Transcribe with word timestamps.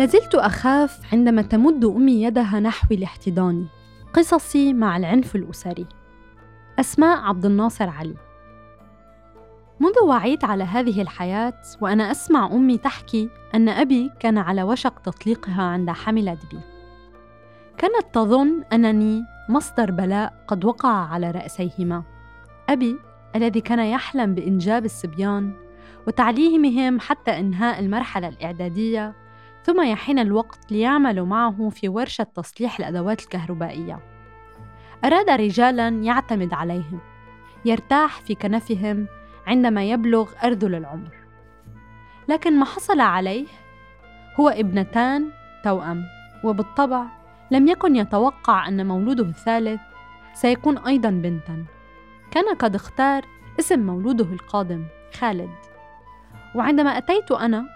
لازلت 0.00 0.34
أخاف 0.34 1.12
عندما 1.12 1.42
تمد 1.42 1.84
أمي 1.84 2.22
يدها 2.22 2.60
نحوي 2.60 2.96
لاحتضاني 2.96 3.66
قصصي 4.14 4.72
مع 4.72 4.96
العنف 4.96 5.36
الأسري. 5.36 5.86
أسماء 6.78 7.18
عبد 7.18 7.44
الناصر 7.44 7.88
علي. 7.88 8.14
منذ 9.80 9.98
وعيت 10.08 10.44
على 10.44 10.64
هذه 10.64 11.02
الحياة 11.02 11.62
وأنا 11.80 12.10
أسمع 12.10 12.46
أمي 12.46 12.78
تحكي 12.78 13.30
أن 13.54 13.68
أبي 13.68 14.10
كان 14.20 14.38
على 14.38 14.62
وشك 14.62 14.98
تطليقها 15.04 15.62
عند 15.62 15.90
حملت 15.90 16.38
بي 16.50 16.60
كانت 17.78 18.14
تظن 18.14 18.62
أنني 18.72 19.24
مصدر 19.48 19.90
بلاء 19.90 20.44
قد 20.48 20.64
وقع 20.64 21.08
على 21.08 21.30
رأسيهما. 21.30 22.02
أبي 22.68 22.96
الذي 23.36 23.60
كان 23.60 23.78
يحلم 23.78 24.34
بإنجاب 24.34 24.84
الصبيان 24.84 25.52
وتعليمهم 26.06 27.00
حتى 27.00 27.38
إنهاء 27.38 27.80
المرحلة 27.80 28.28
الإعدادية 28.28 29.29
ثم 29.64 29.82
يحين 29.82 30.18
الوقت 30.18 30.72
ليعملوا 30.72 31.26
معه 31.26 31.68
في 31.68 31.88
ورشة 31.88 32.24
تصليح 32.24 32.78
الأدوات 32.78 33.20
الكهربائية. 33.20 33.98
أراد 35.04 35.30
رجالا 35.30 35.88
يعتمد 35.88 36.54
عليهم 36.54 37.00
يرتاح 37.64 38.20
في 38.20 38.34
كنفهم 38.34 39.06
عندما 39.46 39.84
يبلغ 39.84 40.30
أرذل 40.44 40.74
العمر. 40.74 41.14
لكن 42.28 42.58
ما 42.58 42.64
حصل 42.64 43.00
عليه 43.00 43.46
هو 44.40 44.48
ابنتان 44.48 45.30
توأم 45.64 46.04
وبالطبع 46.44 47.06
لم 47.50 47.68
يكن 47.68 47.96
يتوقع 47.96 48.68
أن 48.68 48.86
مولوده 48.86 49.24
الثالث 49.24 49.80
سيكون 50.34 50.78
أيضا 50.78 51.10
بنتا. 51.10 51.64
كان 52.30 52.54
قد 52.54 52.74
اختار 52.74 53.24
اسم 53.60 53.86
مولوده 53.86 54.24
القادم 54.24 54.84
خالد. 55.14 55.50
وعندما 56.54 56.98
أتيت 56.98 57.32
أنا 57.32 57.66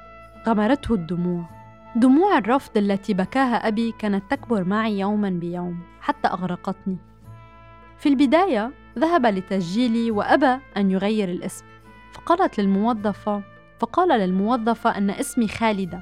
غمرته 0.46 0.94
الدموع. 0.94 1.63
دموع 1.96 2.38
الرفض 2.38 2.78
التي 2.78 3.14
بكاها 3.14 3.68
أبي 3.68 3.92
كانت 3.98 4.30
تكبر 4.30 4.64
معي 4.64 4.98
يوما 4.98 5.30
بيوم 5.30 5.80
حتى 6.00 6.28
أغرقتني. 6.28 6.96
في 7.98 8.08
البداية 8.08 8.72
ذهب 8.98 9.26
لتسجيلي 9.26 10.10
وأبى 10.10 10.58
أن 10.76 10.90
يغير 10.90 11.28
الاسم 11.28 11.64
فقالت 12.12 12.60
للموظفة 12.60 13.42
فقال 13.80 14.20
للموظفة 14.20 14.98
أن 14.98 15.10
اسمي 15.10 15.48
خالدة 15.48 16.00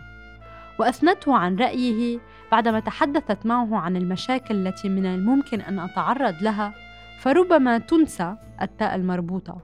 وأثنته 0.78 1.36
عن 1.36 1.56
رأيه 1.56 2.18
بعدما 2.52 2.80
تحدثت 2.80 3.46
معه 3.46 3.76
عن 3.76 3.96
المشاكل 3.96 4.66
التي 4.66 4.88
من 4.88 5.06
الممكن 5.06 5.60
أن 5.60 5.78
أتعرض 5.78 6.42
لها 6.42 6.74
فربما 7.20 7.78
تنسى 7.78 8.36
التاء 8.62 8.94
المربوطة. 8.94 9.58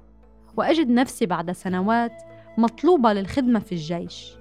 وأجد 0.56 0.88
نفسي 0.88 1.26
بعد 1.26 1.52
سنوات 1.52 2.22
مطلوبة 2.58 3.12
للخدمة 3.12 3.58
في 3.58 3.72
الجيش. 3.72 4.37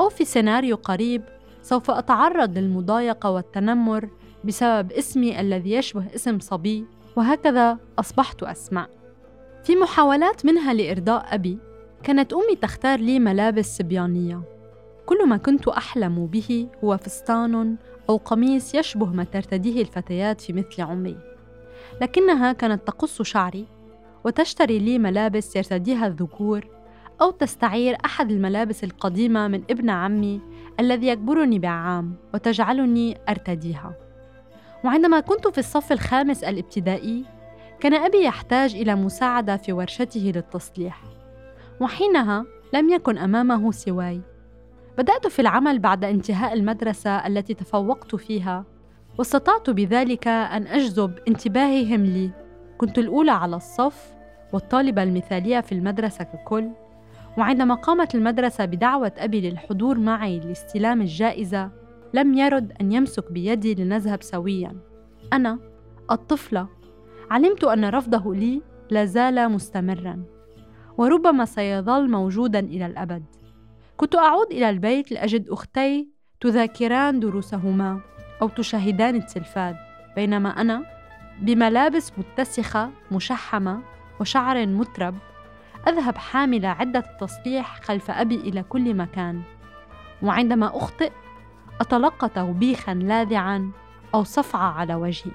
أو 0.00 0.08
في 0.08 0.24
سيناريو 0.24 0.76
قريب 0.76 1.22
سوف 1.62 1.90
أتعرض 1.90 2.58
للمضايقة 2.58 3.30
والتنمر 3.30 4.08
بسبب 4.44 4.92
اسمي 4.92 5.40
الذي 5.40 5.72
يشبه 5.72 6.04
اسم 6.14 6.38
صبي 6.38 6.84
وهكذا 7.16 7.78
أصبحت 7.98 8.42
أسمع. 8.42 8.86
في 9.64 9.76
محاولات 9.76 10.46
منها 10.46 10.72
لإرضاء 10.72 11.34
أبي 11.34 11.58
كانت 12.02 12.32
أمي 12.32 12.56
تختار 12.56 13.00
لي 13.00 13.18
ملابس 13.18 13.76
صبيانية. 13.76 14.42
كل 15.06 15.28
ما 15.28 15.36
كنت 15.36 15.68
أحلم 15.68 16.26
به 16.26 16.68
هو 16.84 16.96
فستان 16.96 17.76
أو 18.10 18.16
قميص 18.16 18.74
يشبه 18.74 19.06
ما 19.06 19.24
ترتديه 19.24 19.82
الفتيات 19.82 20.40
في 20.40 20.52
مثل 20.52 20.82
عمري. 20.82 21.18
لكنها 22.00 22.52
كانت 22.52 22.86
تقص 22.86 23.22
شعري 23.22 23.66
وتشتري 24.24 24.78
لي 24.78 24.98
ملابس 24.98 25.56
يرتديها 25.56 26.06
الذكور 26.06 26.66
أو 27.22 27.30
تستعير 27.30 27.96
أحد 28.04 28.30
الملابس 28.30 28.84
القديمة 28.84 29.48
من 29.48 29.62
ابن 29.70 29.90
عمي 29.90 30.40
الذي 30.80 31.06
يكبرني 31.06 31.58
بعام 31.58 32.14
وتجعلني 32.34 33.18
أرتديها. 33.28 33.94
وعندما 34.84 35.20
كنت 35.20 35.48
في 35.48 35.58
الصف 35.58 35.92
الخامس 35.92 36.44
الابتدائي 36.44 37.24
كان 37.80 37.94
أبي 37.94 38.24
يحتاج 38.24 38.74
إلى 38.74 38.94
مساعدة 38.94 39.56
في 39.56 39.72
ورشته 39.72 40.32
للتصليح 40.34 41.02
وحينها 41.80 42.44
لم 42.74 42.90
يكن 42.90 43.18
أمامه 43.18 43.70
سواي. 43.72 44.20
بدأت 44.98 45.26
في 45.26 45.38
العمل 45.42 45.78
بعد 45.78 46.04
انتهاء 46.04 46.52
المدرسة 46.52 47.26
التي 47.26 47.54
تفوقت 47.54 48.14
فيها 48.14 48.64
واستطعت 49.18 49.70
بذلك 49.70 50.28
أن 50.28 50.66
أجذب 50.66 51.18
انتباههم 51.28 52.04
لي. 52.04 52.30
كنت 52.78 52.98
الأولى 52.98 53.30
على 53.30 53.56
الصف 53.56 54.14
والطالبة 54.52 55.02
المثالية 55.02 55.60
في 55.60 55.72
المدرسة 55.72 56.24
ككل. 56.24 56.68
وعندما 57.38 57.74
قامت 57.74 58.14
المدرسة 58.14 58.64
بدعوة 58.64 59.12
أبي 59.18 59.50
للحضور 59.50 59.98
معي 59.98 60.40
لاستلام 60.40 61.00
الجائزة 61.00 61.70
لم 62.14 62.34
يرد 62.34 62.72
أن 62.80 62.92
يمسك 62.92 63.32
بيدي 63.32 63.74
لنذهب 63.74 64.22
سويا. 64.22 64.76
أنا 65.32 65.58
الطفلة 66.10 66.68
علمت 67.30 67.64
أن 67.64 67.84
رفضه 67.84 68.34
لي 68.34 68.62
لا 68.90 69.04
زال 69.04 69.48
مستمرا 69.48 70.22
وربما 70.96 71.44
سيظل 71.44 72.10
موجودا 72.10 72.58
إلى 72.58 72.86
الأبد. 72.86 73.24
كنت 73.96 74.16
أعود 74.16 74.46
إلى 74.52 74.70
البيت 74.70 75.12
لأجد 75.12 75.48
أختي 75.48 76.08
تذاكران 76.40 77.20
دروسهما 77.20 78.00
أو 78.42 78.48
تشاهدان 78.48 79.16
التلفاز 79.16 79.74
بينما 80.16 80.48
أنا 80.48 80.84
بملابس 81.42 82.12
متسخة 82.18 82.90
مشحمة 83.12 83.82
وشعر 84.20 84.66
مترب. 84.66 85.14
أذهب 85.88 86.18
حاملة 86.18 86.68
عدة 86.68 86.98
التصليح 86.98 87.80
خلف 87.80 88.10
أبي 88.10 88.34
إلى 88.34 88.62
كل 88.62 88.94
مكان. 88.94 89.42
وعندما 90.22 90.76
أخطئ 90.76 91.12
أتلقى 91.80 92.28
توبيخا 92.28 92.94
لاذعا 92.94 93.70
أو 94.14 94.24
صفعة 94.24 94.72
على 94.72 94.94
وجهي. 94.94 95.32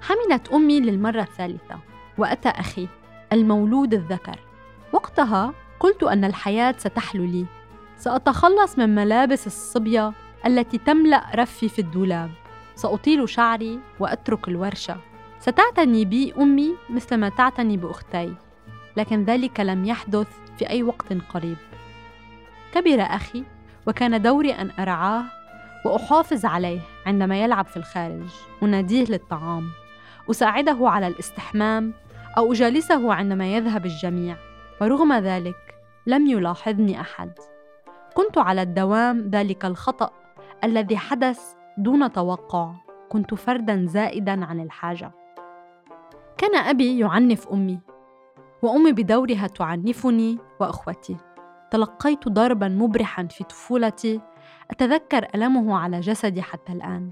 حملت 0.00 0.48
أمي 0.52 0.80
للمرة 0.80 1.20
الثالثة 1.20 1.78
وأتى 2.18 2.48
أخي 2.48 2.88
المولود 3.32 3.94
الذكر. 3.94 4.38
وقتها 4.92 5.52
قلت 5.80 6.02
أن 6.02 6.24
الحياة 6.24 6.74
ستحلو 6.78 7.24
لي. 7.24 7.46
سأتخلص 7.96 8.78
من 8.78 8.94
ملابس 8.94 9.46
الصبية 9.46 10.12
التي 10.46 10.78
تملأ 10.78 11.22
رفي 11.34 11.68
في 11.68 11.78
الدولاب. 11.78 12.30
سأطيل 12.74 13.28
شعري 13.28 13.80
وأترك 14.00 14.48
الورشة. 14.48 14.96
ستعتني 15.38 16.04
بي 16.04 16.34
أمي 16.38 16.74
مثلما 16.90 17.28
تعتني 17.28 17.76
بأختي. 17.76 18.34
لكن 18.96 19.24
ذلك 19.24 19.60
لم 19.60 19.84
يحدث 19.84 20.28
في 20.58 20.70
أي 20.70 20.82
وقت 20.82 21.12
قريب. 21.12 21.56
كبر 22.74 23.02
أخي 23.02 23.44
وكان 23.86 24.22
دوري 24.22 24.52
أن 24.52 24.70
أرعاه 24.78 25.24
وأحافظ 25.84 26.44
عليه 26.46 26.80
عندما 27.06 27.42
يلعب 27.42 27.66
في 27.66 27.76
الخارج. 27.76 28.30
أناديه 28.62 29.04
للطعام. 29.04 29.70
أساعده 30.30 30.78
على 30.80 31.06
الاستحمام 31.06 31.92
أو 32.38 32.52
أجالسه 32.52 33.14
عندما 33.14 33.54
يذهب 33.54 33.86
الجميع. 33.86 34.36
ورغم 34.80 35.12
ذلك 35.12 35.74
لم 36.06 36.26
يلاحظني 36.26 37.00
أحد. 37.00 37.32
كنت 38.14 38.38
على 38.38 38.62
الدوام 38.62 39.30
ذلك 39.30 39.64
الخطأ 39.64 40.10
الذي 40.64 40.96
حدث 40.96 41.40
دون 41.78 42.12
توقع. 42.12 42.72
كنت 43.08 43.34
فردا 43.34 43.86
زائدا 43.88 44.44
عن 44.44 44.60
الحاجة. 44.60 45.12
كان 46.38 46.56
أبي 46.56 46.98
يعنف 46.98 47.48
أمي. 47.48 47.80
وأمي 48.62 48.92
بدورها 48.92 49.46
تعنفني 49.46 50.38
وأخوتي. 50.60 51.16
تلقيت 51.70 52.28
ضربا 52.28 52.68
مبرحا 52.68 53.26
في 53.26 53.44
طفولتي. 53.44 54.20
أتذكر 54.70 55.26
ألمه 55.34 55.78
على 55.78 56.00
جسدي 56.00 56.42
حتى 56.42 56.72
الآن. 56.72 57.10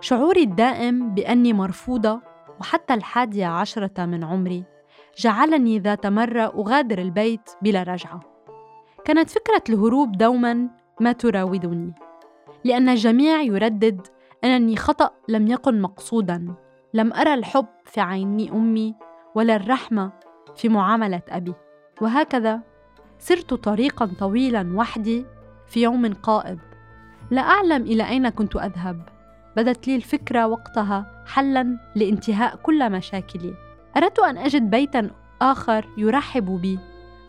شعوري 0.00 0.42
الدائم 0.42 1.14
بأني 1.14 1.52
مرفوضة 1.52 2.20
وحتى 2.60 2.94
الحادية 2.94 3.46
عشرة 3.46 4.06
من 4.06 4.24
عمري. 4.24 4.64
جعلني 5.18 5.78
ذات 5.78 6.06
مرة 6.06 6.42
أغادر 6.42 6.98
البيت 6.98 7.50
بلا 7.62 7.82
رجعة. 7.82 8.20
كانت 9.04 9.30
فكرة 9.30 9.62
الهروب 9.68 10.12
دوما 10.12 10.68
ما 11.00 11.12
تراودني 11.12 11.92
لأن 12.64 12.88
الجميع 12.88 13.42
يردد 13.42 14.06
أنني 14.44 14.76
خطأ 14.76 15.10
لم 15.28 15.46
يكن 15.46 15.80
مقصودا. 15.80 16.54
لم 16.94 17.12
أرى 17.12 17.34
الحب 17.34 17.66
في 17.84 18.00
عيني 18.00 18.50
أمي 18.50 18.94
ولا 19.34 19.56
الرحمة 19.56 20.12
في 20.56 20.68
معاملة 20.68 21.22
أبي. 21.28 21.54
وهكذا 22.00 22.60
سرت 23.18 23.54
طريقا 23.54 24.10
طويلا 24.18 24.72
وحدي 24.74 25.26
في 25.66 25.82
يوم 25.82 26.14
قائد 26.14 26.58
لا 27.30 27.42
أعلم 27.42 27.82
إلى 27.82 28.08
أين 28.08 28.28
كنت 28.28 28.56
أذهب. 28.56 29.08
بدت 29.56 29.88
لي 29.88 29.96
الفكرة 29.96 30.46
وقتها 30.46 31.24
حلا 31.26 31.78
لانتهاء 31.94 32.56
كل 32.56 32.92
مشاكلي. 32.92 33.54
أردت 33.96 34.18
أن 34.18 34.38
أجد 34.38 34.70
بيتا 34.70 35.10
آخر 35.42 35.88
يرحب 35.96 36.60
بي. 36.60 36.78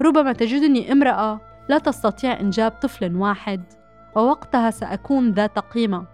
ربما 0.02 0.34
تجدني 0.34 0.92
امرأة 0.92 1.40
لا 1.69 1.78
تستطيع 1.78 2.40
إنجاب 2.40 2.72
طفل 2.72 3.16
واحد. 3.16 3.64
ووقتها 4.16 4.72
سأكون 4.72 5.31
ذات 5.31 5.60
قيمة. 5.60 6.06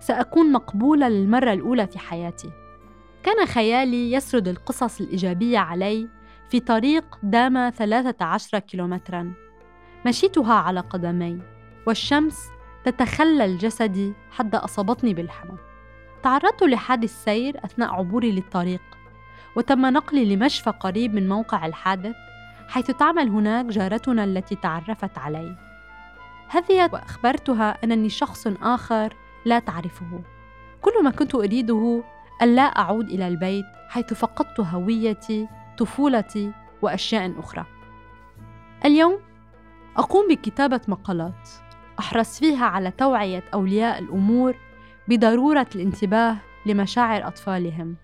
سأكون 0.00 0.52
مقبولة 0.52 1.08
للمرة 1.08 1.52
الأولى 1.52 1.86
في 1.86 1.98
حياتي. 1.98 2.50
كان 3.22 3.46
خيالي 3.46 4.12
يسرد 4.12 4.48
القصص 4.48 5.00
الإيجابية 5.00 5.58
علي 5.58 6.08
في 6.50 6.60
طريق 6.60 7.18
دام 7.22 7.70
13 7.70 8.58
كيلومترا. 8.58 9.32
مشيتها 10.06 10.54
على 10.54 10.80
قدمي 10.80 11.42
والشمس 11.86 12.48
تتخلل 12.84 13.58
جسدي 13.58 14.12
حتى 14.30 14.56
أصابتني 14.56 15.14
بالحمى. 15.14 15.58
تعرضت 16.22 16.62
لحادث 16.62 17.24
سير 17.24 17.64
أثناء 17.64 17.94
عبوري 17.94 18.32
للطريق 18.32 18.80
وتم 19.56 19.86
نقلي 19.86 20.36
لمشفى 20.36 20.70
قريب 20.70 21.14
من 21.14 21.28
موقع 21.28 21.66
الحادث 21.66 22.16
حيث 22.68 22.90
تعمل 22.90 23.28
هناك 23.28 23.64
جارتنا 23.64 24.24
التي 24.24 24.54
تعرفت 24.54 25.18
علي. 25.18 25.56
هذه 26.48 26.90
وأخبرتها 26.92 27.84
أنني 27.84 28.08
شخص 28.08 28.46
آخر 28.62 29.14
لا 29.44 29.58
تعرفه. 29.58 30.22
كل 30.82 31.04
ما 31.04 31.10
كنت 31.10 31.34
أريده 31.34 32.04
ألا 32.42 32.62
أعود 32.62 33.08
إلى 33.10 33.28
البيت 33.28 33.66
حيث 33.88 34.14
فقدت 34.14 34.60
هويتي 34.60 35.48
طفولتي 35.78 36.52
وأشياء 36.82 37.40
أخرى. 37.40 37.66
اليوم 38.84 39.18
أقوم 39.96 40.28
بكتابة 40.28 40.80
مقالات 40.88 41.48
أحرص 41.98 42.38
فيها 42.38 42.66
على 42.66 42.90
توعية 42.90 43.44
أولياء 43.54 43.98
الأمور 43.98 44.56
بضرورة 45.08 45.66
الانتباه 45.74 46.36
لمشاعر 46.66 47.26
أطفالهم 47.26 47.96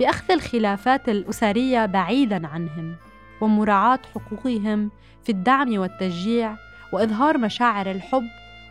بأخذ 0.00 0.32
الخلافات 0.32 1.08
الأسرية 1.08 1.86
بعيداً 1.86 2.46
عنهم 2.46 2.96
ومراعاة 3.40 3.98
حقوقهم 4.14 4.90
في 5.22 5.32
الدعم 5.32 5.78
والتشجيع 5.78 6.56
وإظهار 6.92 7.38
مشاعر 7.38 7.90
الحب 7.90 8.24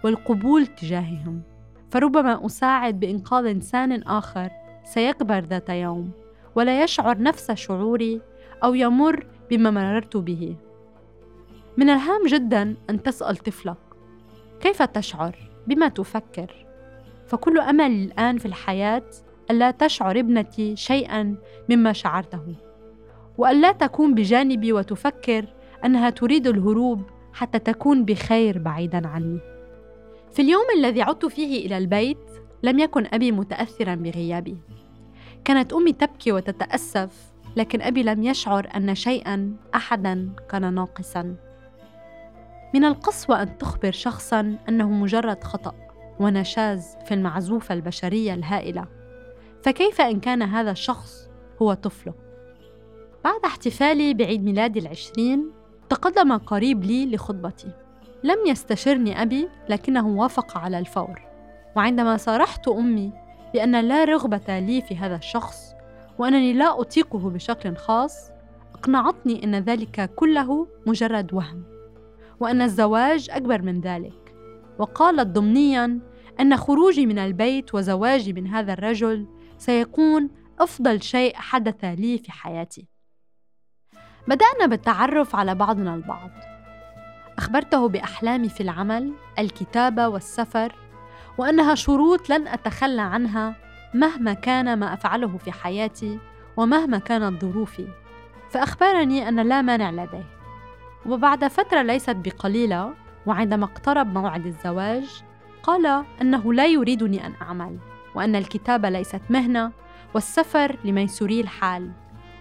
والقبول 0.03 0.67
تجاههم. 0.67 1.41
فربما 1.91 2.45
أساعد 2.45 2.99
بإنقاذ 2.99 3.45
إنسان 3.45 4.03
آخر 4.03 4.49
سيكبر 4.83 5.39
ذات 5.39 5.69
يوم 5.69 6.11
ولا 6.55 6.83
يشعر 6.83 7.21
نفس 7.21 7.51
شعوري 7.51 8.21
أو 8.63 8.73
يمر 8.73 9.25
بما 9.49 9.71
مررت 9.71 10.17
به 10.17 10.55
من 11.77 11.89
الهام 11.89 12.25
جدا 12.27 12.75
أن 12.89 13.03
تسأل 13.03 13.37
طفلك 13.37 13.77
كيف 14.59 14.81
تشعر؟ 14.81 15.35
بما 15.67 15.87
تفكر؟ 15.87 16.65
فكل 17.27 17.59
أمل 17.59 17.91
الآن 17.91 18.37
في 18.37 18.45
الحياة 18.45 19.03
ألا 19.51 19.71
تشعر 19.71 20.19
ابنتي 20.19 20.75
شيئا 20.75 21.35
مما 21.69 21.93
شعرته 21.93 22.55
وألا 23.37 23.71
تكون 23.71 24.15
بجانبي 24.15 24.73
وتفكر 24.73 25.45
أنها 25.85 26.09
تريد 26.09 26.47
الهروب 26.47 27.01
حتى 27.33 27.59
تكون 27.59 28.05
بخير 28.05 28.57
بعيدا 28.57 29.07
عني 29.07 29.39
في 30.31 30.41
اليوم 30.41 30.65
الذي 30.77 31.01
عدت 31.01 31.25
فيه 31.25 31.65
إلى 31.65 31.77
البيت 31.77 32.17
لم 32.63 32.79
يكن 32.79 33.07
أبي 33.13 33.31
متأثرا 33.31 33.95
بغيابي 33.95 34.57
كانت 35.45 35.73
أمي 35.73 35.93
تبكي 35.93 36.31
وتتأسف 36.31 37.33
لكن 37.57 37.81
أبي 37.81 38.03
لم 38.03 38.23
يشعر 38.23 38.67
أن 38.75 38.95
شيئا 38.95 39.55
أحدا 39.75 40.29
كان 40.49 40.73
ناقصا. 40.73 41.35
من 42.73 42.83
القسوة 42.83 43.41
أن 43.41 43.57
تخبر 43.57 43.91
شخصا 43.91 44.57
أنه 44.69 44.89
مجرد 44.89 45.43
خطأ 45.43 45.75
ونشاز 46.19 46.97
في 47.05 47.13
المعزوفة 47.13 47.73
البشرية 47.73 48.33
الهائلة. 48.33 48.85
فكيف 49.63 50.01
إن 50.01 50.19
كان 50.19 50.41
هذا 50.41 50.71
الشخص 50.71 51.29
هو 51.61 51.73
طفله؟ 51.73 52.13
بعد 53.23 53.39
احتفالي 53.45 54.13
بعيد 54.13 54.43
ميلادي 54.43 54.79
العشرين 54.79 55.51
تقدم 55.89 56.37
قريب 56.37 56.83
لي 56.83 57.15
لخطبتي. 57.15 57.71
لم 58.23 58.37
يستشرني 58.47 59.21
أبي 59.21 59.49
لكنه 59.69 60.07
وافق 60.07 60.57
على 60.57 60.79
الفور. 60.79 61.21
وعندما 61.75 62.17
صارحت 62.17 62.67
أمي 62.67 63.11
بأن 63.53 63.81
لا 63.81 64.03
رغبة 64.03 64.59
لي 64.59 64.81
في 64.81 64.97
هذا 64.97 65.15
الشخص 65.15 65.76
وأنني 66.19 66.53
لا 66.53 66.81
أطيقه 66.81 67.29
بشكل 67.29 67.75
خاص 67.75 68.31
أقنعتني 68.75 69.43
أن 69.43 69.55
ذلك 69.55 70.11
كله 70.15 70.67
مجرد 70.87 71.33
وهم 71.33 71.63
وأن 72.39 72.61
الزواج 72.61 73.29
أكبر 73.31 73.61
من 73.61 73.81
ذلك. 73.81 74.35
وقالت 74.79 75.27
ضمنيا 75.27 75.99
أن 76.39 76.57
خروجي 76.57 77.05
من 77.05 77.19
البيت 77.19 77.75
وزواجي 77.75 78.33
من 78.33 78.47
هذا 78.47 78.73
الرجل 78.73 79.27
سيكون 79.57 80.29
أفضل 80.59 81.01
شيء 81.01 81.35
حدث 81.35 81.83
لي 81.83 82.17
في 82.17 82.31
حياتي. 82.31 82.87
بدأنا 84.27 84.65
بالتعرف 84.65 85.35
على 85.35 85.55
بعضنا 85.55 85.95
البعض. 85.95 86.31
أخبرته 87.37 87.87
بأحلامي 87.87 88.49
في 88.49 88.61
العمل 88.61 89.13
الكتابة 89.39 90.07
والسفر 90.07 90.75
وأنها 91.37 91.75
شروط 91.75 92.29
لن 92.29 92.47
أتخلى 92.47 93.01
عنها 93.01 93.55
مهما 93.93 94.33
كان 94.33 94.79
ما 94.79 94.93
أفعله 94.93 95.37
في 95.37 95.51
حياتي 95.51 96.19
ومهما 96.57 96.97
كانت 96.97 97.41
ظروفي 97.45 97.87
فأخبرني 98.49 99.29
أن 99.29 99.39
لا 99.39 99.61
مانع 99.61 99.91
لديه. 99.91 100.25
وبعد 101.05 101.47
فترة 101.47 101.81
ليست 101.81 102.15
بقليلة 102.15 102.93
وعندما 103.25 103.65
اقترب 103.65 104.13
موعد 104.13 104.45
الزواج 104.45 105.23
قال 105.63 106.05
أنه 106.21 106.53
لا 106.53 106.65
يريدني 106.65 107.25
أن 107.25 107.33
أعمل 107.41 107.77
وأن 108.15 108.35
الكتابة 108.35 108.89
ليست 108.89 109.21
مهنة 109.29 109.71
والسفر 110.13 110.77
لميسوري 110.83 111.41
الحال. 111.41 111.91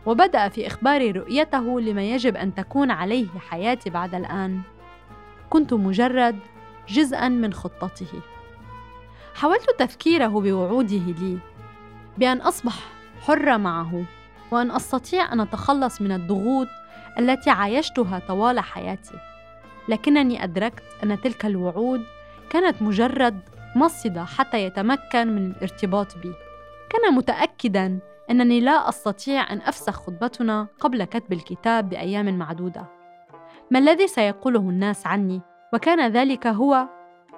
وبدأ 0.07 0.49
في 0.49 0.67
إخبار 0.67 1.17
رؤيته 1.17 1.81
لما 1.81 2.03
يجب 2.03 2.37
أن 2.37 2.55
تكون 2.55 2.91
عليه 2.91 3.29
حياتي 3.51 3.91
بعد 3.91 4.15
الآن. 4.15 4.61
كنت 5.51 5.75
مجرد 5.75 6.39
جزءا 6.89 7.29
من 7.29 7.53
خطته. 7.53 8.23
حاولت 9.37 9.71
تذكيره 9.79 10.27
بوعوده 10.27 10.97
لي 10.97 11.39
بأن 12.19 12.41
أصبح 12.41 12.75
حرة 13.21 13.57
معه 13.57 14.05
وأن 14.51 14.71
أستطيع 14.71 15.33
أن 15.33 15.41
أتخلص 15.41 16.01
من 16.01 16.13
الضغوط 16.13 16.69
التي 17.19 17.51
عايشتها 17.51 18.19
طوال 18.29 18.61
حياتي. 18.61 19.15
لكنني 19.89 20.45
أدركت 20.45 20.83
أن 21.03 21.21
تلك 21.21 21.47
الوعود 21.47 22.05
كانت 22.51 22.83
مجرد 22.83 23.41
مصيدة 23.77 24.25
حتى 24.25 24.65
يتمكن 24.65 25.29
من 25.29 25.51
الارتباط 25.51 26.19
بي. 26.19 26.33
كان 26.91 27.15
متأكدا 27.15 27.99
أنني 28.31 28.61
لا 28.61 28.89
أستطيع 28.89 29.53
أن 29.53 29.59
أفسخ 29.59 30.07
خطبتنا 30.07 30.67
قبل 30.81 31.05
كتب 31.05 31.33
الكتاب 31.33 31.89
بأيام 31.89 32.39
معدودة. 32.39 32.87
ما 33.71 33.79
الذي 33.79 34.07
سيقوله 34.07 34.61
الناس 34.61 35.07
عني؟ 35.07 35.41
وكان 35.75 36.13
ذلك 36.13 36.47
هو 36.47 36.89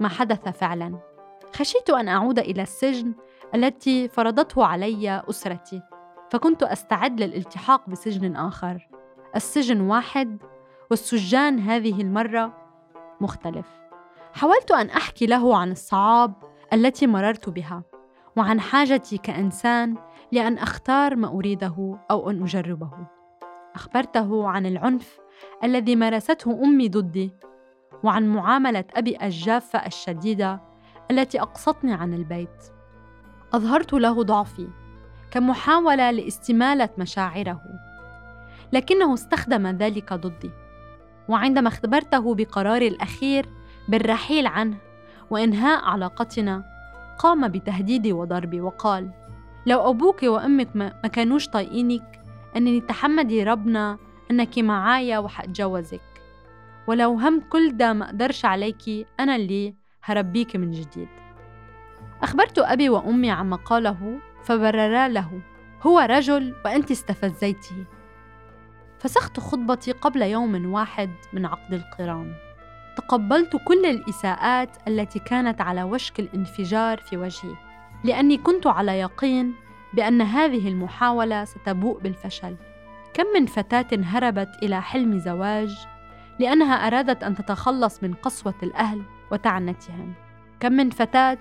ما 0.00 0.08
حدث 0.08 0.48
فعلا. 0.48 1.07
خشيت 1.54 1.90
أن 1.90 2.08
أعود 2.08 2.38
إلى 2.38 2.62
السجن 2.62 3.14
التي 3.54 4.08
فرضته 4.08 4.64
علي 4.64 5.22
أسرتي 5.30 5.82
فكنت 6.30 6.62
أستعد 6.62 7.20
للالتحاق 7.20 7.90
بسجن 7.90 8.36
آخر. 8.36 8.88
السجن 9.36 9.80
واحد 9.80 10.38
والسجان 10.90 11.58
هذه 11.58 12.00
المرة 12.00 12.52
مختلف. 13.20 13.66
حاولت 14.32 14.70
أن 14.70 14.90
أحكي 14.90 15.26
له 15.26 15.56
عن 15.56 15.70
الصعاب 15.70 16.34
التي 16.72 17.06
مررت 17.06 17.48
بها 17.48 17.82
وعن 18.36 18.60
حاجتي 18.60 19.18
كإنسان 19.18 19.96
لأن 20.32 20.58
أختار 20.58 21.16
ما 21.16 21.28
أريده 21.28 21.98
أو 22.10 22.30
أن 22.30 22.42
أجربه. 22.42 22.90
أخبرته 23.74 24.48
عن 24.48 24.66
العنف 24.66 25.18
الذي 25.64 25.96
مارسته 25.96 26.62
أمي 26.64 26.88
ضدي 26.88 27.32
وعن 28.04 28.28
معاملة 28.28 28.84
أبي 28.94 29.18
الجافه 29.22 29.86
الشديدة 29.86 30.67
التي 31.10 31.40
أقصتني 31.40 31.92
عن 31.92 32.14
البيت. 32.14 32.64
أظهرت 33.54 33.92
له 33.92 34.22
ضعفي 34.22 34.68
كمحاولة 35.30 36.10
لاستمالة 36.10 36.88
مشاعره 36.98 37.60
لكنه 38.72 39.14
استخدم 39.14 39.66
ذلك 39.66 40.12
ضدي. 40.12 40.50
وعندما 41.28 41.68
اخبرته 41.68 42.34
بقراري 42.34 42.88
الأخير 42.88 43.48
بالرحيل 43.88 44.46
عنه 44.46 44.76
وإنهاء 45.30 45.84
علاقتنا 45.84 46.64
قام 47.18 47.48
بتهديدي 47.48 48.12
وضربي 48.12 48.60
وقال 48.60 49.10
لو 49.66 49.90
أبوك 49.90 50.22
وأمك 50.22 50.76
ما 50.76 51.08
كانوش 51.12 51.48
طايقينك 51.48 52.20
إنني 52.56 52.80
تحمدي 52.80 53.44
ربنا 53.44 53.98
إنك 54.30 54.58
معايا 54.58 55.18
وحاتجوزك 55.18 56.00
ولو 56.86 57.12
هم 57.14 57.40
كل 57.50 57.76
ده 57.76 57.92
ما 57.92 58.04
أقدرش 58.04 58.44
عليكي 58.44 59.06
أنا 59.20 59.36
اللي 59.36 59.74
هربيك 60.10 60.56
من 60.56 60.70
جديد. 60.70 61.08
أخبرت 62.22 62.58
أبي 62.58 62.88
وأمي 62.88 63.30
عما 63.30 63.56
قاله 63.56 64.18
فبررا 64.42 65.08
له 65.08 65.40
هو 65.82 65.98
رجل 65.98 66.54
وأنت 66.64 66.90
استفزيته 66.90 67.84
فسخت 68.98 69.40
خطبتي 69.40 69.92
قبل 69.92 70.22
يوم 70.22 70.72
واحد 70.72 71.10
من 71.32 71.46
عقد 71.46 71.74
القران. 71.74 72.34
تقبلت 72.96 73.56
كل 73.64 73.86
الإساءات 73.86 74.88
التي 74.88 75.18
كانت 75.18 75.60
على 75.60 75.82
وشك 75.82 76.20
الانفجار 76.20 76.98
في 76.98 77.16
وجهي 77.16 77.54
لأني 78.04 78.36
كنت 78.36 78.66
على 78.66 79.00
يقين 79.00 79.54
بأن 79.94 80.22
هذه 80.22 80.68
المحاولة 80.68 81.44
ستبوء 81.44 82.00
بالفشل. 82.00 82.56
كم 83.14 83.24
من 83.34 83.46
فتاة 83.46 83.86
هربت 83.92 84.48
إلى 84.62 84.82
حلم 84.82 85.18
زواج 85.18 85.86
لأنها 86.38 86.74
أرادت 86.74 87.24
أن 87.24 87.34
تتخلص 87.34 88.02
من 88.02 88.14
قسوة 88.14 88.54
الأهل 88.62 89.02
وتعنتهم. 89.32 90.14
كم 90.60 90.72
من 90.72 90.90
فتاة 90.90 91.38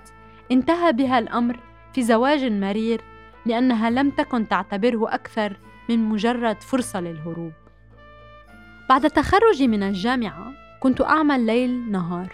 انتهى 0.52 0.92
بها 0.92 1.18
الأمر 1.18 1.60
في 1.92 2.02
زواج 2.02 2.44
مرير 2.44 3.00
لأنها 3.46 3.90
لم 3.90 4.10
تكن 4.10 4.48
تعتبره 4.48 5.14
أكثر 5.14 5.56
من 5.88 6.04
مجرد 6.04 6.62
فرصة 6.62 7.00
للهروب. 7.00 7.52
بعد 8.88 9.10
تخرجي 9.10 9.68
من 9.68 9.82
الجامعة 9.82 10.52
كنت 10.80 11.00
أعمل 11.00 11.46
ليل 11.46 11.90
نهار. 11.90 12.32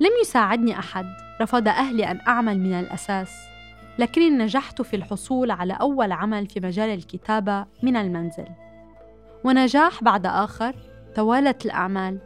لم 0.00 0.10
يساعدني 0.20 0.78
أحد 0.78 1.06
رفض 1.40 1.68
أهلي 1.68 2.10
أن 2.10 2.20
أعمل 2.28 2.58
من 2.58 2.72
الأساس 2.72 3.30
لكني 3.98 4.30
نجحت 4.30 4.82
في 4.82 4.96
الحصول 4.96 5.50
على 5.50 5.72
أول 5.72 6.12
عمل 6.12 6.46
في 6.46 6.60
مجال 6.60 6.88
الكتابة 6.90 7.66
من 7.82 7.96
المنزل. 7.96 8.46
ونجاح 9.44 10.04
بعد 10.04 10.26
آخر 10.26 10.74
توالت 11.14 11.66
الأعمال. 11.66 12.18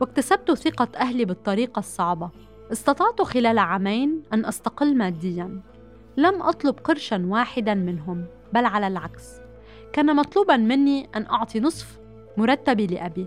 واكتسبت 0.00 0.52
ثقة 0.52 0.88
أهلي 0.96 1.24
بالطريقة 1.24 1.78
الصعبة. 1.78 2.30
استطعت 2.72 3.22
خلال 3.22 3.58
عامين 3.58 4.22
أن 4.32 4.44
أستقل 4.44 4.96
مادياً. 4.96 5.60
لم 6.16 6.42
أطلب 6.42 6.78
قرشاً 6.84 7.26
واحداً 7.28 7.74
منهم 7.74 8.26
بل 8.52 8.64
على 8.64 8.86
العكس. 8.86 9.40
كان 9.92 10.16
مطلوباً 10.16 10.56
مني 10.56 11.08
أن 11.16 11.26
أعطي 11.26 11.60
نصف 11.60 11.98
مرتبي 12.36 12.86
لأبي 12.86 13.26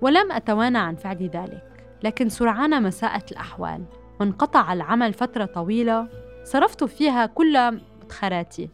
ولم 0.00 0.32
أتوانى 0.32 0.78
عن 0.78 0.96
فعل 0.96 1.30
ذلك. 1.34 1.70
لكن 2.02 2.28
سرعان 2.28 2.82
ما 2.82 2.90
ساءت 2.90 3.32
الأحوال 3.32 3.84
وانقطع 4.20 4.72
العمل 4.72 5.12
فترة 5.12 5.44
طويلة 5.44 6.08
صرفت 6.44 6.84
فيها 6.84 7.26
كل 7.26 7.80
مدخراتي. 8.02 8.70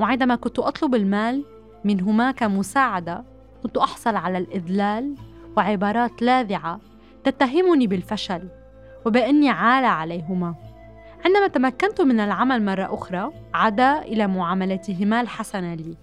وعندما 0.00 0.36
كنت 0.36 0.58
أطلب 0.58 0.94
المال 0.94 1.44
منهما 1.84 2.30
كمساعدة 2.30 3.24
كنت 3.62 3.76
أحصل 3.76 4.16
على 4.16 4.38
الإذلال 4.38 5.14
وعبارات 5.56 6.22
لاذعة 6.22 6.80
تتهمني 7.24 7.86
بالفشل 7.86 8.48
وبأني 9.06 9.50
عالة 9.50 9.88
عليهما. 9.88 10.54
عندما 11.24 11.48
تمكنت 11.48 12.00
من 12.00 12.20
العمل 12.20 12.64
مرة 12.64 12.94
أخرى 12.94 13.30
عدا 13.54 13.98
إلى 14.02 14.26
معاملتهما 14.26 15.20
الحسنة 15.20 15.74
لي. 15.74 15.96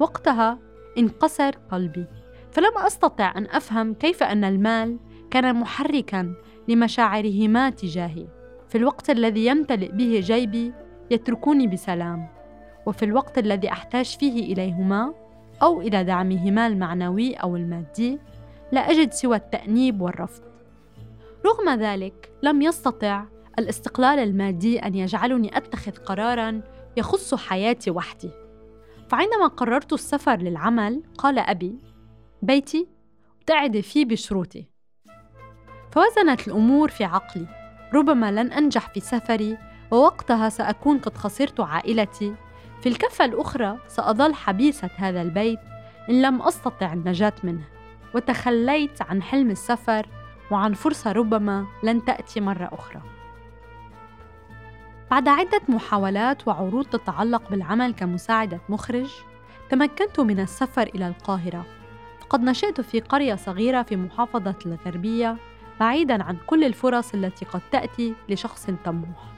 وقتها 0.00 0.58
انقسر 0.98 1.54
قلبي. 1.70 2.06
فلم 2.50 2.78
أستطع 2.78 3.32
أن 3.36 3.46
أفهم 3.46 3.94
كيف 3.94 4.22
أن 4.22 4.44
المال 4.44 4.98
كان 5.30 5.56
محركا 5.56 6.34
لمشاعرهما 6.68 7.70
تجاهي. 7.70 8.26
في 8.68 8.78
الوقت 8.78 9.10
الذي 9.10 9.46
يمتلئ 9.46 9.92
به 9.92 10.20
جيبي 10.20 10.72
يتركوني 11.10 11.66
بسلام. 11.66 12.28
وفي 12.86 13.04
الوقت 13.04 13.38
الذي 13.38 13.72
أحتاج 13.72 14.16
فيه 14.16 14.52
إليهما 14.52 15.14
أو 15.62 15.80
إلى 15.80 16.04
دعمهما 16.04 16.66
المعنوي 16.66 17.34
أو 17.34 17.56
المادي 17.56 18.18
لا 18.74 18.90
أجد 18.90 19.12
سوى 19.12 19.36
التأنيب 19.36 20.00
والرفض. 20.00 20.42
رغم 21.46 21.80
ذلك 21.80 22.32
لم 22.42 22.62
يستطع 22.62 23.24
الاستقلال 23.58 24.18
المادي 24.18 24.78
أن 24.78 24.94
يجعلني 24.94 25.56
أتخذ 25.56 25.92
قرارا 25.92 26.60
يخص 26.96 27.34
حياتي 27.34 27.90
وحدي. 27.90 28.30
فعندما 29.08 29.46
قررت 29.46 29.92
السفر 29.92 30.36
للعمل 30.36 31.02
قال 31.18 31.38
أبي 31.38 31.78
بيتي 32.42 32.88
ابتعدي 33.38 33.82
فيه 33.82 34.04
بشروطي. 34.04 34.66
فوزنت 35.92 36.48
الأمور 36.48 36.88
في 36.88 37.04
عقلي. 37.04 37.46
ربما 37.94 38.32
لن 38.32 38.52
أنجح 38.52 38.88
في 38.88 39.00
سفري 39.00 39.58
ووقتها 39.90 40.48
سأكون 40.48 40.98
قد 40.98 41.16
خسرت 41.16 41.60
عائلتي. 41.60 42.34
في 42.80 42.88
الكفة 42.88 43.24
الأخرى 43.24 43.78
سأظل 43.88 44.34
حبيسة 44.34 44.90
هذا 44.96 45.22
البيت 45.22 45.60
إن 46.10 46.22
لم 46.22 46.42
أستطع 46.42 46.92
النجاة 46.92 47.34
منه. 47.44 47.73
وتخليت 48.14 49.02
عن 49.02 49.22
حلم 49.22 49.50
السفر 49.50 50.06
وعن 50.50 50.74
فرصة 50.74 51.12
ربما 51.12 51.66
لن 51.82 52.04
تأتي 52.04 52.40
مرة 52.40 52.68
أخرى 52.72 53.00
بعد 55.10 55.28
عدة 55.28 55.60
محاولات 55.68 56.48
وعروض 56.48 56.86
تتعلق 56.86 57.50
بالعمل 57.50 57.94
كمساعدة 57.94 58.60
مخرج 58.68 59.10
تمكنت 59.70 60.20
من 60.20 60.40
السفر 60.40 60.82
إلى 60.82 61.08
القاهرة 61.08 61.66
فقد 62.20 62.40
نشأت 62.40 62.80
في 62.80 63.00
قرية 63.00 63.34
صغيرة 63.34 63.82
في 63.82 63.96
محافظة 63.96 64.54
الغربية 64.66 65.36
بعيدا 65.80 66.22
عن 66.22 66.36
كل 66.46 66.64
الفرص 66.64 67.14
التي 67.14 67.44
قد 67.44 67.60
تأتي 67.72 68.14
لشخص 68.28 68.70
طموح. 68.84 69.34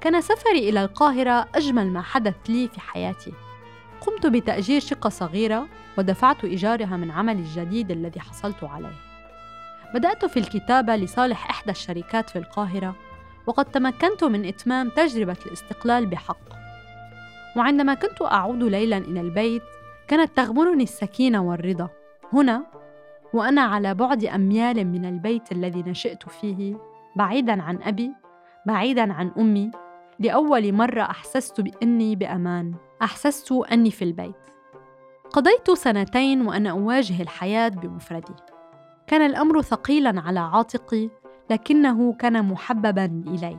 كان 0.00 0.20
سفري 0.20 0.68
إلى 0.68 0.84
القاهرة 0.84 1.48
أجمل 1.54 1.92
ما 1.92 2.02
حدث 2.02 2.34
لي 2.48 2.68
في 2.68 2.80
حياتي. 2.80 3.32
قمت 4.06 4.26
بتأجير 4.26 4.80
شقة 4.80 5.08
صغيرة 5.08 5.68
ودفعت 5.98 6.44
إيجارها 6.44 6.96
من 6.96 7.10
عملي 7.10 7.40
الجديد 7.40 7.90
الذي 7.90 8.20
حصلت 8.20 8.64
عليه. 8.64 8.96
بدأت 9.94 10.24
في 10.24 10.36
الكتابة 10.36 10.96
لصالح 10.96 11.50
إحدى 11.50 11.70
الشركات 11.70 12.30
في 12.30 12.38
القاهرة 12.38 12.96
وقد 13.46 13.64
تمكنت 13.64 14.24
من 14.24 14.44
إتمام 14.44 14.88
تجربة 14.88 15.36
الاستقلال 15.46 16.06
بحق. 16.06 16.38
وعندما 17.56 17.94
كنت 17.94 18.22
أعود 18.22 18.62
ليلا 18.62 18.98
إلى 18.98 19.20
البيت 19.20 19.62
كانت 20.08 20.36
تغمرني 20.36 20.82
السكينة 20.82 21.42
والرضا. 21.42 21.88
هنا 22.32 22.66
وأنا 23.32 23.62
على 23.62 23.94
بعد 23.94 24.24
أميال 24.24 24.86
من 24.86 25.04
البيت 25.04 25.52
الذي 25.52 25.82
نشأت 25.82 26.28
فيه 26.28 26.76
بعيداً 27.16 27.62
عن 27.62 27.82
أبي 27.82 28.12
بعيداً 28.66 29.12
عن 29.12 29.32
أمي 29.38 29.70
لأول 30.18 30.72
مرة 30.72 31.02
أحسست 31.02 31.60
بأني 31.60 32.16
بأمان. 32.16 32.74
أحسست 33.02 33.52
أني 33.52 33.90
في 33.90 34.04
البيت. 34.04 34.34
قضيت 35.32 35.70
سنتين 35.70 36.46
وأنا 36.46 36.70
أواجه 36.70 37.22
الحياة 37.22 37.68
بمفردي. 37.68 38.34
كان 39.06 39.22
الأمر 39.22 39.62
ثقيلاً 39.62 40.20
على 40.20 40.40
عاتقي 40.40 41.10
لكنه 41.50 42.12
كان 42.12 42.44
محبباً 42.44 43.22
إلي. 43.26 43.58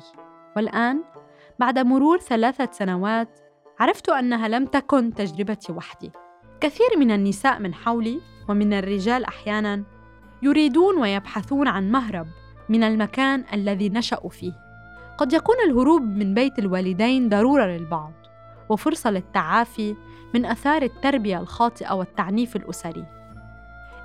والآن 0.55 1.03
بعد 1.59 1.79
مرور 1.79 2.17
ثلاثة 2.17 2.69
سنوات 2.71 3.39
عرفت 3.79 4.09
أنها 4.09 4.47
لم 4.47 4.65
تكن 4.65 5.13
تجربتي 5.13 5.71
وحدي. 5.71 6.11
كثير 6.61 6.87
من 6.97 7.11
النساء 7.11 7.59
من 7.59 7.73
حولي 7.73 8.21
ومن 8.49 8.73
الرجال 8.73 9.25
أحيانا 9.25 9.83
يريدون 10.41 10.97
ويبحثون 10.97 11.67
عن 11.67 11.91
مهرب 11.91 12.27
من 12.69 12.83
المكان 12.83 13.43
الذي 13.53 13.89
نشأوا 13.89 14.29
فيه. 14.29 14.64
قد 15.17 15.33
يكون 15.33 15.55
الهروب 15.67 16.01
من 16.01 16.33
بيت 16.33 16.59
الوالدين 16.59 17.29
ضرورة 17.29 17.65
للبعض 17.65 18.13
وفرصة 18.69 19.11
للتعافي 19.11 19.95
من 20.33 20.45
أثار 20.45 20.81
التربية 20.81 21.39
الخاطئة 21.39 21.93
والتعنيف 21.93 22.55
الأسري. 22.55 23.05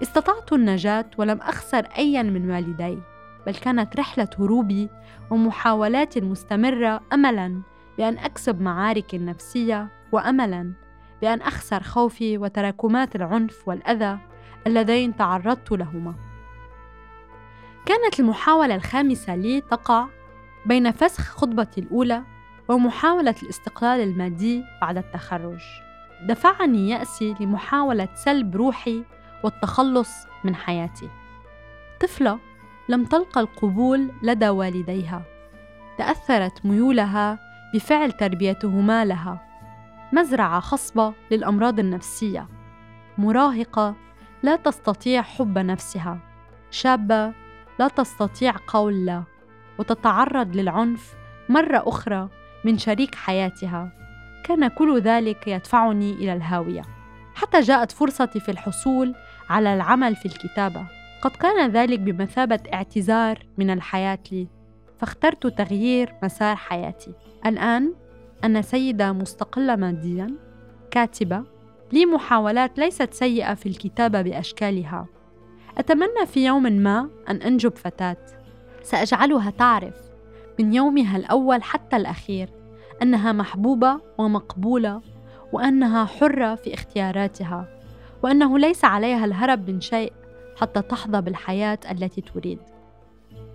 استطعت 0.02 0.52
النجاة 0.52 1.07
ولم 1.19 1.38
أخسر 1.38 1.87
ايا 1.99 2.23
من 2.23 2.50
والدي 2.50 2.99
بل 3.47 3.55
كانت 3.55 3.97
رحلة 3.97 4.29
هروبي 4.38 4.88
ومحاولاتي 5.31 6.19
المستمره 6.19 7.00
املا 7.12 7.62
بأن 7.99 8.19
أكسب 8.19 8.61
معاركي 8.61 9.17
النفسية 9.17 9.88
واملا 10.12 10.73
بأن 11.23 11.40
أخسر 11.40 11.83
خوفي 11.83 12.38
وتراكمات 12.38 13.17
العنف 13.17 13.69
والأذى 13.69 14.19
اللذين 14.67 15.17
تعرضت 15.17 15.73
لهما. 15.73 16.14
كانت 17.87 18.21
المحاولة 18.21 18.75
الخامسة 18.75 19.37
لي 19.37 19.61
تقع 19.61 20.07
بين 20.67 20.90
فسخ 20.93 21.23
خطبتي 21.23 21.81
الأولى 21.81 22.23
ومحاولة 22.69 23.35
الاستقلال 23.43 24.00
المادي 24.00 24.64
بعد 24.81 24.97
التخرج. 24.97 25.61
دفعني 26.23 26.90
يأسي 26.90 27.35
لمحاولة 27.40 28.09
سلب 28.14 28.57
روحي 28.57 29.05
والتخلص 29.45 30.11
من 30.45 30.55
حياتي. 30.55 31.09
طفلة 32.00 32.38
لم 32.88 33.05
تلقى 33.05 33.40
القبول 33.40 34.11
لدى 34.23 34.49
والديها. 34.49 35.23
تأثرت 35.99 36.67
ميولها 36.67 37.38
بفعل 37.75 38.12
تربيتهما 38.12 39.05
لها. 39.05 39.47
مزرعة 40.12 40.61
خصبة 40.61 41.12
للأمراض 41.31 41.79
النفسية. 41.79 42.49
مراهقة 43.19 43.95
لا 44.43 44.57
تستطيع 44.57 45.23
حب 45.23 45.59
نفسها. 45.59 46.19
شابة 46.71 47.33
لا 47.79 47.88
تستطيع 47.88 48.55
قول 48.67 49.07
لا. 49.07 49.23
وتتعرض 49.81 50.57
للعنف 50.57 51.15
مرة 51.49 51.83
أخرى 51.87 52.29
من 52.65 52.79
شريك 52.79 53.15
حياتها. 53.15 53.93
كان 54.45 54.69
كل 54.69 55.01
ذلك 55.01 55.49
يدفعني 55.49 56.13
إلى 56.13 56.33
الهاوية. 56.33 56.83
حتى 57.35 57.61
جاءت 57.61 57.93
فرصتي 57.93 58.41
في 58.41 58.51
الحصول 58.51 59.15
على 59.51 59.75
العمل 59.75 60.17
في 60.17 60.27
الكتابة. 60.27 60.87
قد 61.23 61.31
كان 61.31 61.71
ذلك 61.71 61.99
بمثابة 61.99 62.61
اعتذار 62.73 63.39
من 63.59 63.71
الحياة 63.71 64.19
لي 64.33 64.49
فاخترت 64.99 65.47
تغيير 65.47 66.15
مسار 66.23 66.57
حياتي. 66.57 67.15
الآن 67.47 67.95
أنا 68.45 68.63
سيدة 68.63 69.13
مستقلة 69.13 69.77
ماديا 69.77 70.35
كاتبة. 70.91 71.45
لي 71.93 72.07
محاولات 72.07 72.79
ليست 72.79 73.15
سيئة 73.15 73.55
في 73.55 73.69
الكتابة 73.69 74.23
بأشكالها. 74.23 75.07
أتمنى 75.79 76.27
في 76.27 76.47
يوم 76.47 76.63
ما 76.63 77.11
أن 77.29 77.37
أنجب 77.37 77.77
فتاة. 77.77 78.39
سأجعلها 78.83 79.51
تعرف 79.51 79.95
من 80.59 80.75
يومها 80.75 81.17
الأول 81.17 81.63
حتى 81.63 81.97
الأخير 81.97 82.49
أنها 83.03 83.33
محبوبة 83.33 84.01
ومقبولة 84.19 85.01
وأنها 85.53 86.05
حرة 86.05 86.55
في 86.55 86.75
اختياراتها 86.75 87.69
وأنه 88.23 88.59
ليس 88.59 88.85
عليها 88.85 89.25
الهرب 89.25 89.71
من 89.71 89.81
شيء 89.81 90.13
حتى 90.57 90.83
تحظى 90.83 91.21
بالحياة 91.21 91.79
التي 91.91 92.21
تريد. 92.21 92.59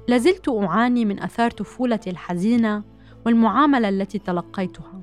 لازلت 0.08 0.50
أعاني 0.50 1.06
من 1.06 1.24
أثار 1.24 1.52
طفولتي 1.52 2.10
الحزينة 2.10 2.84
والمعاملة 3.26 3.90
التي 3.90 4.20
تلقيتها. 4.20 5.02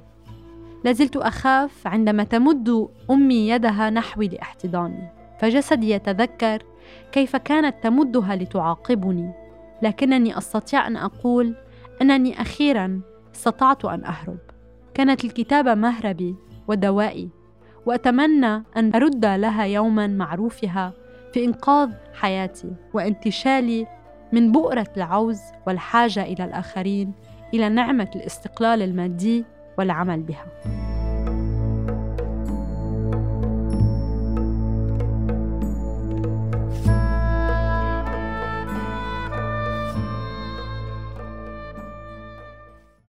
لازلت 0.84 1.16
أخاف 1.16 1.86
عندما 1.86 2.24
تمد 2.24 2.88
أمي 3.10 3.48
يدها 3.48 3.90
نحوي 3.90 4.28
لاحتضاني 4.28 5.08
فجسدي 5.40 5.90
يتذكر 5.90 6.62
كيف 7.12 7.36
كانت 7.36 7.82
تمدها 7.82 8.36
لتعاقبني. 8.36 9.41
لكنني 9.82 10.38
أستطيع 10.38 10.86
أن 10.86 10.96
أقول 10.96 11.54
أنني 12.02 12.40
أخيرا 12.40 13.00
استطعت 13.34 13.84
أن 13.84 14.04
أهرب. 14.04 14.38
كانت 14.94 15.24
الكتابة 15.24 15.74
مهربي 15.74 16.36
ودوائي 16.68 17.28
وأتمنى 17.86 18.62
أن 18.76 18.94
أرد 18.94 19.24
لها 19.24 19.64
يوما 19.64 20.06
معروفها 20.06 20.92
في 21.32 21.44
إنقاذ 21.44 21.90
حياتي 22.14 22.72
وانتشالي 22.94 23.86
من 24.32 24.52
بؤرة 24.52 24.86
العوز 24.96 25.40
والحاجة 25.66 26.22
إلى 26.22 26.44
الآخرين 26.44 27.12
إلى 27.54 27.68
نعمة 27.68 28.10
الاستقلال 28.16 28.82
المادي 28.82 29.44
والعمل 29.78 30.22
بها. 30.22 30.46